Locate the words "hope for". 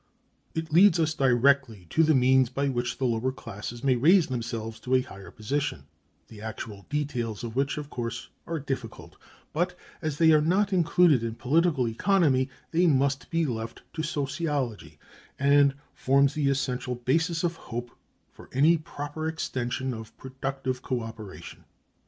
17.57-18.49